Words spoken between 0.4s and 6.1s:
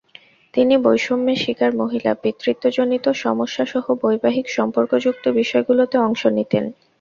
তিনি বৈষম্যের শিকার মহিলা, পিতৃত্বজনিত সমস্যাসহ বৈবাহিক সম্পর্কযুক্ত বিষয়গুলোতে